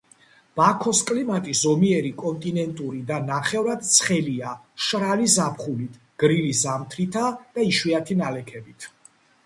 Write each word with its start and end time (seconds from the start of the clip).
ბაქოს 0.59 1.01
კლიმატი 1.09 1.53
ზომიერი 1.59 2.11
კონტინენტური 2.21 3.03
და 3.13 3.19
ნახევრად 3.27 3.85
ცხელია 3.91 4.55
მშრალი 4.65 5.31
ზაფხულით, 5.37 6.03
გრილი 6.25 6.53
ზამთრითა 6.65 7.31
და 7.57 7.71
იშვიათი 7.73 8.23
ნალექებით. 8.25 8.95